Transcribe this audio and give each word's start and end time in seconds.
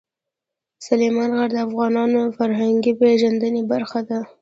سلیمان 0.87 1.29
غر 1.37 1.49
د 1.53 1.57
افغانانو 1.67 2.19
د 2.25 2.31
فرهنګي 2.37 2.93
پیژندنې 3.01 3.61
برخه 3.71 3.99
ده. 4.09 4.19